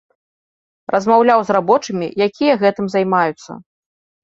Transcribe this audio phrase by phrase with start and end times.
[0.95, 3.51] Размаўляў з рабочымі, якія гэтым займаюцца.